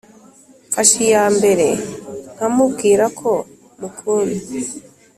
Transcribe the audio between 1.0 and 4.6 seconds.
iyambere nkamubwira ko mukunda